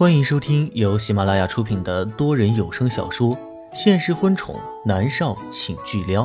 [0.00, 3.36] 欢迎收听由喜马拉雅出品的多人有声小说
[3.74, 6.24] 《现实婚宠男少请巨撩》，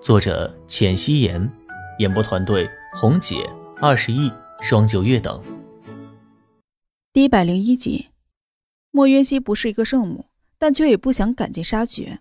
[0.00, 1.52] 作者：浅汐颜，
[1.98, 2.66] 演播团队：
[2.98, 3.46] 红姐、
[3.76, 4.32] 二十亿、
[4.62, 5.44] 双九月等。
[7.12, 8.08] 第一百零一集，
[8.90, 10.24] 莫渊熙不是一个圣母，
[10.56, 12.20] 但却也不想赶尽杀绝。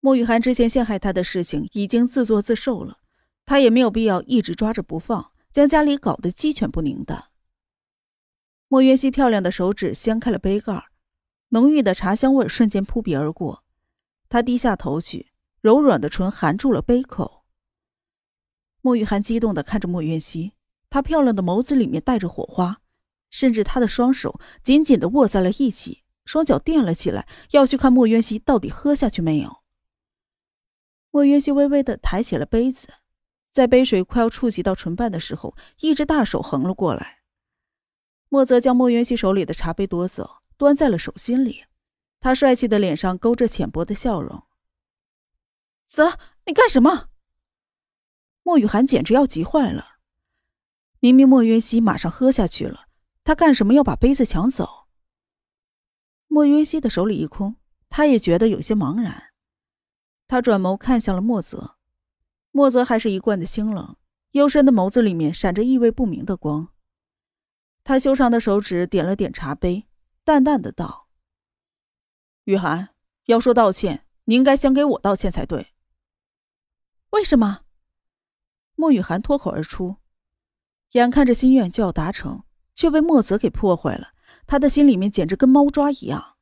[0.00, 2.98] 莫雨涵之前陷害他的事情已经自作自受了，
[3.46, 7.26] 他也没有必要一直抓着不放，将家里搞得鸡犬不宁的。
[8.74, 10.86] 莫渊熙漂亮的手指掀开了杯盖，
[11.50, 13.62] 浓郁的茶香味瞬间扑鼻而过。
[14.28, 17.44] 他低下头去，柔软的唇含住了杯口。
[18.80, 20.54] 莫雨涵激动的看着莫渊熙，
[20.90, 22.80] 她漂亮的眸子里面带着火花，
[23.30, 29.58] 甚至她的双手紧紧的握在了一起，双脚垫了起来，要去看莫渊熙到底喝下去没有。
[31.12, 32.88] 莫渊熙微微的抬起了杯子，
[33.52, 37.20] 在杯水快要触及到唇瓣的时候，一只大手横了过来。
[38.34, 41.66] 莫泽将莫渊熙手里的茶杯夺走，端在了手心里。
[42.18, 44.42] 他帅气的脸上勾着浅薄的笑容。
[45.86, 47.10] 泽，你干什么？
[48.42, 49.98] 莫雨涵简直要急坏了。
[50.98, 52.88] 明明莫云熙马上喝下去了，
[53.22, 54.88] 他干什么要把杯子抢走？
[56.26, 57.54] 莫云熙的手里一空，
[57.88, 59.32] 他也觉得有些茫然。
[60.26, 61.76] 他转眸看向了莫泽，
[62.50, 63.96] 莫泽还是一贯的清冷，
[64.32, 66.73] 幽深的眸子里面闪着意味不明的光。
[67.84, 69.86] 他修长的手指点了点茶杯，
[70.24, 71.08] 淡淡的道
[72.44, 72.94] ：“雨涵，
[73.26, 75.74] 要说道歉，你应该先给我道歉才对。”
[77.12, 77.60] 为什么？
[78.74, 79.96] 莫雨涵脱口而出，
[80.92, 84.14] 眼看着心愿就要达成，却被莫泽给破坏了。
[84.46, 86.36] 他的心里面简直跟猫抓一样。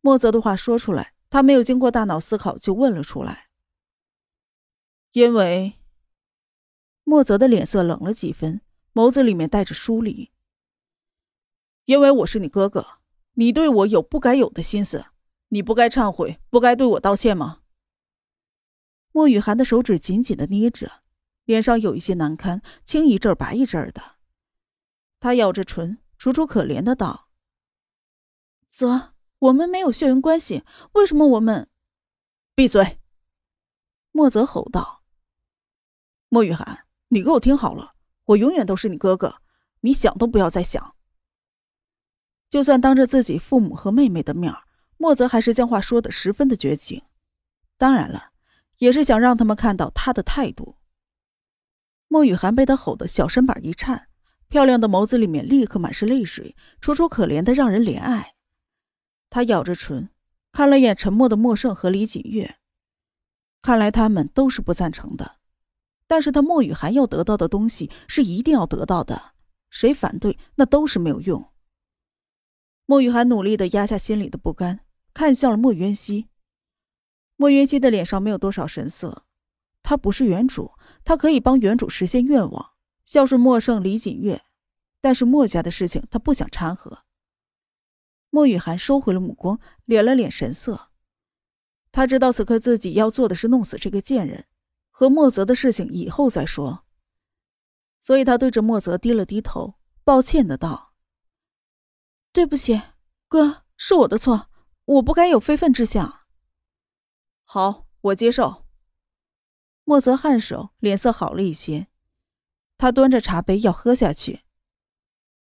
[0.00, 3.50] 莫泽的话说出来，他没有经过大脑思考就问了出来。
[5.12, 5.74] 因为
[7.04, 8.62] 莫泽的脸色冷了几分，
[8.94, 10.32] 眸子里面带着疏离。
[11.90, 13.00] 因为我是你哥哥，
[13.32, 15.06] 你对我有不该有的心思，
[15.48, 17.62] 你不该忏悔，不该对我道歉吗？
[19.10, 21.02] 莫雨涵的手指紧紧的捏着，
[21.46, 24.18] 脸上有一些难堪，青一阵白一阵的。
[25.18, 27.28] 他咬着唇，楚楚可怜的道
[28.70, 30.62] ：“泽，我们没有血缘关系，
[30.92, 31.68] 为什么我们？”
[32.54, 33.00] 闭嘴！
[34.12, 35.02] 莫泽吼道
[36.30, 37.96] ：“莫雨涵，你给我听好了，
[38.26, 39.42] 我永远都是你哥哥，
[39.80, 40.94] 你想都不要再想。”
[42.50, 44.52] 就算当着自己父母和妹妹的面
[44.96, 47.00] 莫泽还是将话说的十分的绝情。
[47.78, 48.32] 当然了，
[48.78, 50.76] 也是想让他们看到他的态度。
[52.08, 54.08] 莫雨涵被他吼得小身板一颤，
[54.48, 58.34] 漂亮的眸子里面立刻满是泪水，楚楚可怜的让人怜爱。
[59.30, 60.10] 他咬着唇，
[60.50, 62.56] 看了眼沉默的莫胜和李锦月，
[63.62, 65.36] 看来他们都是不赞成的。
[66.08, 69.34] 但是他莫雨涵要得到的东西是一定要得到的，
[69.70, 71.49] 谁反对那都是没有用。
[72.90, 74.80] 莫雨涵努力的压下心里的不甘，
[75.14, 76.26] 看向了莫渊熙。
[77.36, 79.26] 莫渊熙的脸上没有多少神色，
[79.80, 80.72] 他不是原主，
[81.04, 82.72] 他可以帮原主实现愿望，
[83.04, 84.42] 孝顺莫胜、李锦月，
[85.00, 87.04] 但是莫家的事情他不想掺和。
[88.28, 90.90] 莫雨涵收回了目光，敛了敛神色。
[91.92, 94.46] 他知道此刻自己要做的是弄死这个贱人，
[94.90, 96.84] 和莫泽的事情以后再说。
[98.00, 100.89] 所以他对着莫泽低了低头，抱歉的道。
[102.32, 102.80] 对不起，
[103.26, 104.48] 哥，是我的错，
[104.84, 106.26] 我不该有非分之想。
[107.44, 108.66] 好，我接受。
[109.82, 111.88] 莫泽颔首，脸色好了一些。
[112.78, 114.44] 他端着茶杯要喝下去。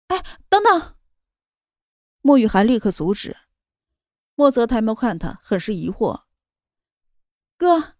[0.07, 0.95] 哎，等等！
[2.21, 3.35] 莫雨涵立刻阻止。
[4.35, 6.23] 莫泽抬眸看他，很是疑惑。
[7.57, 7.97] 哥。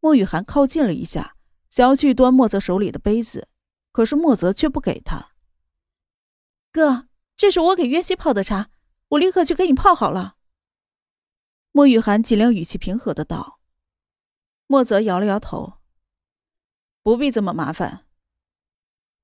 [0.00, 1.36] 莫雨涵靠近了一下，
[1.70, 3.48] 想要去端莫泽手里的杯子，
[3.92, 5.32] 可是莫泽却不给他。
[6.72, 7.08] 哥。
[7.42, 8.70] 这是我给渊熙泡的茶，
[9.08, 10.36] 我立刻去给你泡好了。
[11.72, 13.58] 莫雨涵尽量语气平和的道。
[14.68, 15.80] 莫泽摇了摇头，
[17.02, 18.06] 不必这么麻烦。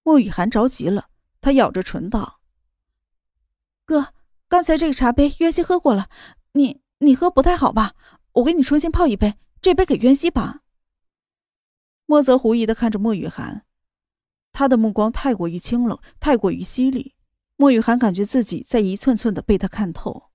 [0.02, 2.40] 莫雨涵着急了，他咬着唇道
[3.86, 4.12] ：“哥，
[4.48, 6.10] 刚才这个茶杯渊熙喝过了，
[6.54, 7.94] 你你喝不太好吧？
[8.32, 10.62] 我给你重新泡一杯，这杯给渊熙吧。”
[12.06, 13.64] 莫泽狐疑的看着莫雨涵，
[14.50, 17.14] 他的目光太过于清冷，太过于犀利。
[17.60, 20.30] 莫雨涵感觉自己在一寸寸的被他看透，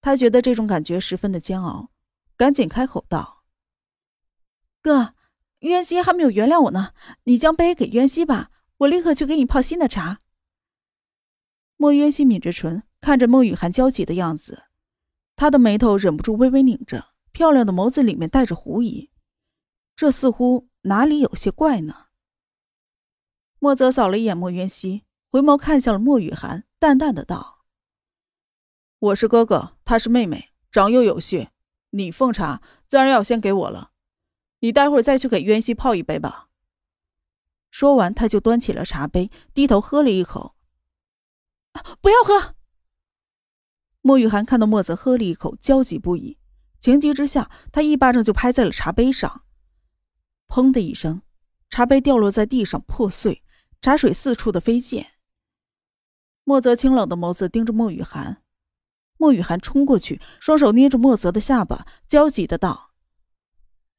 [0.00, 1.92] 他觉得这种感觉十分的煎熬，
[2.36, 3.44] 赶紧开口道
[4.82, 5.14] ：“哥，
[5.60, 6.92] 渊熙还没有原谅我呢，
[7.22, 10.20] 你将杯给渊熙吧，我立刻去给你泡新的茶。”
[11.78, 14.64] 莫渊熙抿着唇，看着莫雨涵焦急的样子，
[15.36, 19.12] 他的眉头忍不住微微拧着，漂亮的眸子里面带着狐疑，
[19.94, 22.06] 这似乎哪里有些怪呢？
[23.60, 25.04] 莫泽扫了一眼莫渊熙。
[25.30, 27.66] 回眸看向了莫雨涵，淡淡的道
[28.98, 31.48] ：“我是哥哥，她是妹妹，长幼有序。
[31.90, 33.90] 你奉茶，自然要先给我了。
[34.60, 36.48] 你待会儿再去给渊熙泡一杯吧。”
[37.70, 40.56] 说完，他就端起了茶杯，低头喝了一口。
[42.00, 42.54] 不要喝！
[44.00, 46.38] 莫雨涵看到莫泽喝了一口，焦急不已，
[46.80, 49.44] 情急之下，他一巴掌就拍在了茶杯上。
[50.48, 51.20] 砰的一声，
[51.68, 53.44] 茶杯掉落在地上，破碎，
[53.82, 55.06] 茶水四处的飞溅。
[56.48, 58.42] 莫泽清冷的眸子盯着莫雨涵，
[59.18, 62.92] 莫雨涵冲过去，双手捏着莫泽的下巴，焦急的道：“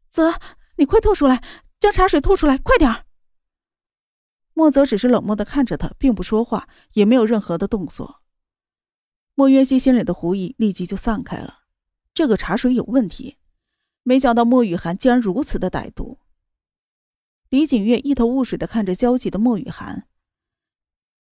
[0.10, 0.34] 泽，
[0.78, 1.44] 你快吐出来，
[1.80, 3.06] 将茶水吐出来，快点儿！”
[4.56, 8.24] 莫泽只是冷漠的看着他，并不说话，也没有任何的动作。
[9.36, 11.60] 莫渊熙心里的狐疑立即就散开了，
[12.16, 13.38] 这个茶水有问题。
[14.02, 16.18] 没想到莫雨涵竟然如此的歹毒。
[17.50, 20.08] 李景月一头雾水的看着焦急的莫雨涵。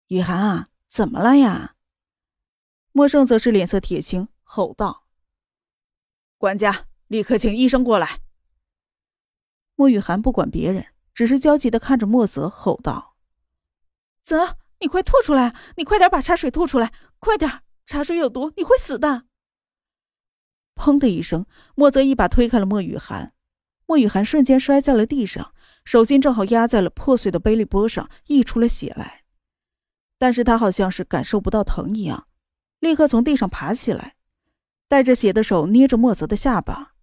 [0.09, 1.75] 雨涵啊，怎么了呀？
[2.93, 5.09] 莫胜则是脸色铁青，吼道
[6.39, 8.21] ：“管家，立刻请医生过来。”
[9.75, 13.17] 莫雨涵不管别人，只是焦急的看着莫泽，吼道。
[14.23, 15.57] 泽，你快吐出来！
[15.77, 16.93] 你快点把茶水吐出来！
[17.19, 19.25] 快点，茶水有毒，你会死的！
[20.77, 21.45] 砰的一声，
[21.75, 23.35] 莫泽一把推开了莫雨涵，
[23.87, 29.24] 莫雨涵瞬间摔在了地上，手心正好压在了破碎的杯立波上，溢出了血来。
[30.25, 32.27] 但是他好像是感受不到疼一样，
[32.79, 34.17] 立刻从地上爬起来，
[34.89, 36.95] 带着血的手捏着莫泽的下巴。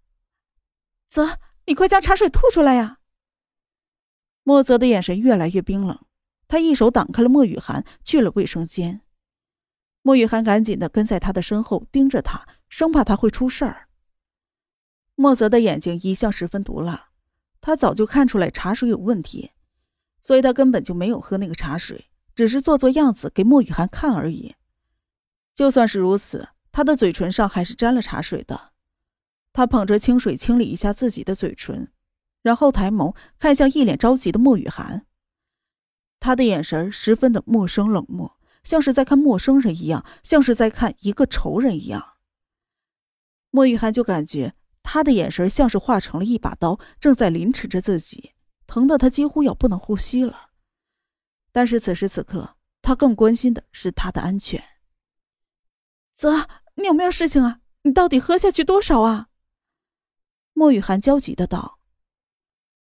[1.08, 1.38] 泽，
[1.68, 2.98] 你快将茶水吐出来呀！
[4.42, 6.04] 莫泽的眼神越来越冰冷。
[6.48, 9.02] 他一手挡开了莫雨涵，去了卫生间。
[10.02, 13.88] 莫雨涵赶紧的跟在他的身后，盯着他，生怕他会出事儿。
[15.14, 17.12] 莫泽的眼睛一向十分毒辣，
[17.62, 19.52] 他早就看出来茶水有问题，
[20.20, 24.56] 所以他根本就没有喝那个茶水，只是做做样子给莫雨涵看而已。
[25.54, 28.72] 就算是如此，他的嘴唇上还是沾了茶水的。
[29.54, 31.92] 他捧着清水清理一下自己的嘴唇，
[32.42, 35.06] 然后抬眸看向一脸着急的莫雨涵。
[36.20, 42.14] 他的眼神十分的陌生冷漠，像是在看陌生人一样，像是在看一个仇人一样。
[43.50, 48.32] 莫雨涵就感觉他的眼神像是化成了一把刀，正在凌迟着自己，
[48.66, 50.51] 疼得他几乎要不能呼吸了。
[51.52, 54.64] 但是此时此刻，他更关心的是他的安全。
[56.14, 57.60] 泽，你有没有事情啊？
[57.84, 59.30] 你到底喝下去多少啊？
[60.54, 61.80] 莫雨涵焦急的道。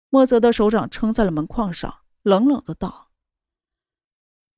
[0.09, 3.11] 莫泽的手掌撑在了门框上，冷冷的道。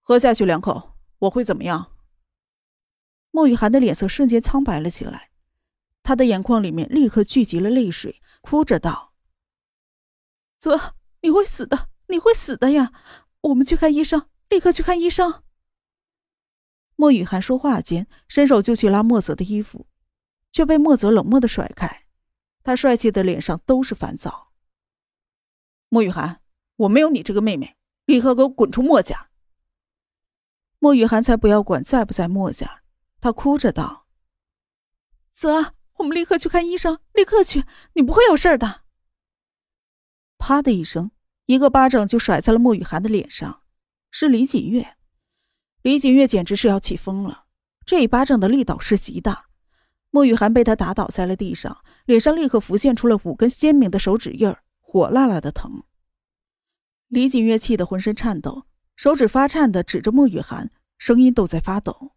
[0.02, 1.94] 喝下去两口，我会怎么样？
[3.32, 5.32] 莫雨涵的脸色瞬间苍白了起来，
[6.04, 9.14] 他的眼眶里面立刻聚集了泪水，哭着道
[10.58, 12.92] ：“泽，你会死的，你会死的呀！
[13.42, 15.44] 我们去看医生，立刻去看医生。”
[16.96, 19.88] 莫雨涵说话间，伸手就去拉莫泽的衣服，
[20.52, 22.08] 却被莫泽冷漠的甩开，
[22.64, 24.52] 他帅气的脸上都是烦躁。
[25.90, 26.42] 莫雨涵，
[26.76, 29.30] 我没有你这个妹妹，立刻给我滚出莫家！
[30.80, 32.84] 莫雨涵才不要管在不在莫家，
[33.22, 34.08] 她哭着道
[35.34, 37.64] ：“泽，我们立刻去看医生，立刻去，
[37.94, 38.82] 你不会有事的。”
[40.38, 41.12] 啪的一声，
[41.48, 43.62] 一个巴掌就甩在了莫雨涵的脸上，
[44.12, 44.96] 是李锦月。
[45.82, 47.46] 李锦月简直是要气疯了，
[47.86, 49.46] 这一巴掌的力道是极大。
[50.12, 55.84] 莫雨涵被他打倒在了地上，脸上立刻浮现出了五根鲜明的手指印儿，火辣辣的疼。
[57.08, 58.66] 李锦月气得浑身颤抖。
[58.98, 62.12] 手指发颤的指着莫雨涵，声音都在发抖。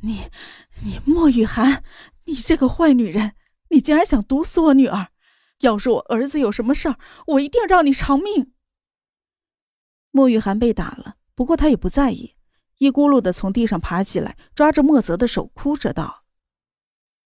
[0.00, 0.30] 你，
[0.82, 1.84] 你莫雨涵，
[2.24, 3.34] 你这个坏女人，
[3.68, 5.08] 你竟然想毒死我女儿！
[5.60, 8.52] 要是我儿子有什么事儿，我一定让你偿命。
[10.10, 12.36] 莫雨涵被打了，不过她也不在意，
[12.78, 16.24] 一咕噜的从地上爬起来，抓着莫泽的手，哭着道：“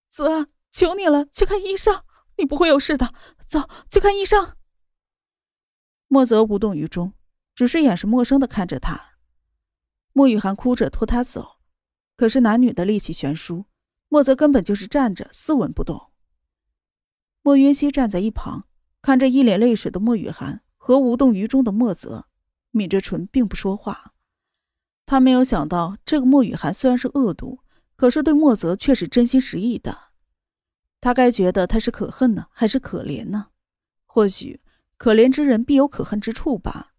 [0.09, 2.03] 泽，求你了，去看医生，
[2.37, 3.13] 你不会有事的。
[3.47, 4.55] 走去看医生。”
[6.07, 7.13] 莫泽无动于衷。
[7.53, 9.17] 只是眼神陌生的看着他，
[10.13, 11.59] 莫雨涵哭着拖他走，
[12.15, 13.65] 可是男女的力气悬殊，
[14.07, 16.10] 莫泽根本就是站着斯文不动。
[17.43, 18.67] 莫云熙站在一旁，
[19.01, 22.27] 看着一脸泪水的莫雨涵和无动于衷的莫泽，
[22.71, 24.13] 抿着唇，并不说话。
[25.07, 27.59] 他没有想到，这个莫雨涵虽然是恶毒，
[27.95, 30.11] 可是对莫泽却是真心实意的。
[31.01, 33.47] 他该觉得他是可恨呢，还是可怜呢？
[34.05, 34.61] 或许，
[34.97, 36.93] 可怜之人必有可恨之处吧。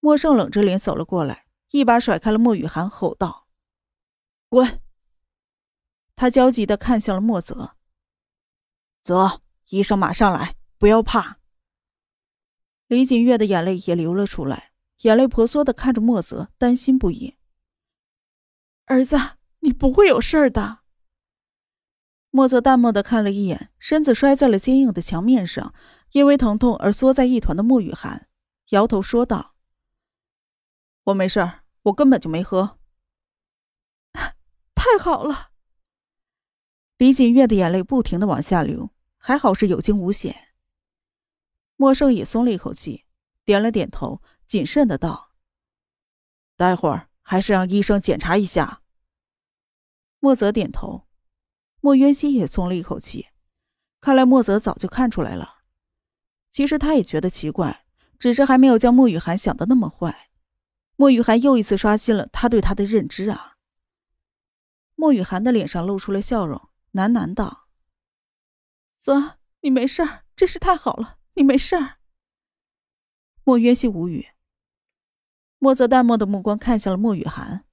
[0.00, 3.46] 莫胜冷着脸走了过来，一把甩开了莫雨涵，吼道
[4.50, 4.82] ：“滚！”
[6.14, 7.76] 他焦急的看向了莫泽。
[9.02, 11.38] 泽，医生马上来，不要怕。
[12.86, 17.36] 李锦月的眼泪也流了出来，眼泪婆娑的看着莫泽，担心不已。
[18.84, 19.16] 儿子，
[19.60, 20.80] 你不会有事的。
[22.30, 25.74] 莫泽淡漠的看了一眼身子摔在了坚硬的墙面上，
[26.12, 28.28] 因为疼痛而缩在一团的莫雨涵，
[28.70, 29.54] 摇头说道
[31.04, 32.78] ：“我没事儿，我根本就没喝。”
[34.74, 35.51] 太好了。
[37.02, 40.54] 李锦月的眼泪不停的往下流，还好是有惊无险。
[41.74, 43.06] 莫胜也松了一口气，
[43.44, 45.32] 点了点头，谨慎的道
[46.56, 48.82] ：“待会儿还是让医生检查一下。”
[50.20, 51.08] 莫泽点头，
[51.80, 53.30] 莫渊熙也松了一口气。
[54.00, 55.62] 看来莫泽早就看出来了。
[56.52, 57.84] 其实他也觉得奇怪，
[58.16, 60.30] 只是还没有将莫雨涵想的那么坏。
[60.94, 63.56] 莫雨涵又一次刷新了他对他的认知啊！
[64.94, 67.68] 莫雨涵的脸上露出了笑容，喃喃道
[68.94, 71.96] ：“泽，你没事儿，真是太好了。”你没事儿。
[73.42, 74.28] 莫渊熙无语。
[75.58, 77.64] 莫泽淡漠的目光看向了莫雨涵。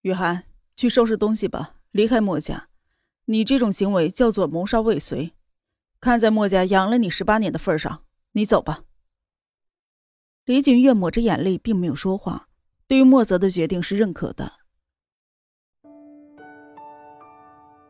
[0.00, 2.70] 雨涵，去收拾东西吧，离开莫家。
[3.26, 5.34] 你这种行为叫做谋杀未遂。
[6.00, 8.84] 看在莫家养了你十八年的份上，你走吧。
[10.46, 12.48] 李锦月抹着眼泪，并没有说话。
[12.86, 14.60] 对于莫泽的决定是认可的。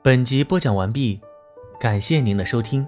[0.04, 1.18] 本集播讲完毕，
[1.80, 2.86] 感谢您的收听。